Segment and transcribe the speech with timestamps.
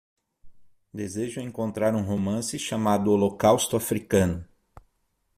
[0.91, 4.43] Desejo encontrar um romance chamado Holocausto Africano